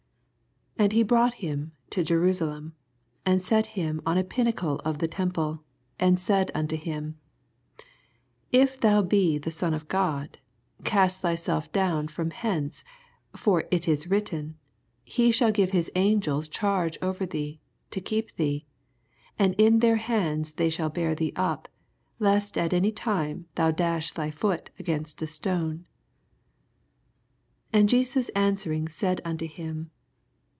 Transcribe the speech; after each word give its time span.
9 0.79 0.85
And 0.85 0.93
he 0.93 1.03
brought 1.03 1.35
him 1.35 1.73
to 1.91 2.03
Jerusalem, 2.03 2.73
and 3.23 3.43
set 3.43 3.67
him 3.77 4.01
on 4.03 4.17
a 4.17 4.23
pinnacle 4.23 4.77
of 4.79 4.97
the 4.97 5.07
tem 5.07 5.29
§le, 5.31 5.59
and 5.99 6.19
said 6.19 6.49
unto 6.55 6.75
him. 6.75 7.19
If 8.51 8.79
thou 8.79 9.03
be 9.03 9.37
the 9.37 9.55
on 9.63 9.75
of 9.75 9.87
God, 9.87 10.39
oast 10.83 11.21
thyself 11.21 11.71
down 11.71 12.07
from 12.07 12.31
hence: 12.31 12.83
10 13.35 13.37
For 13.39 13.63
it 13.69 13.87
is 13.87 14.09
written, 14.09 14.57
He 15.03 15.29
shall 15.29 15.51
g^ive 15.51 15.69
his 15.69 15.91
angels 15.93 16.47
charge 16.47 16.97
over 16.99 17.27
thee, 17.27 17.59
to 17.91 18.01
keep 18.01 18.35
thee: 18.37 18.65
11 19.37 19.53
And 19.59 19.61
in 19.61 19.79
their 19.81 19.97
hands 19.97 20.53
they 20.53 20.71
shall 20.71 20.89
bear 20.89 21.13
thee 21.13 21.33
up, 21.35 21.67
lest 22.17 22.57
at 22.57 22.73
any 22.73 22.91
time 22.91 23.45
thou 23.53 23.69
dash 23.69 24.13
thy 24.13 24.31
foot 24.31 24.71
against 24.79 25.21
a 25.21 25.27
stone. 25.27 25.85
12 27.69 27.69
And 27.81 27.89
Jesus 27.89 28.29
answering 28.29 28.87
said 28.87 29.21
unto 29.23 29.45
him. 29.45 29.91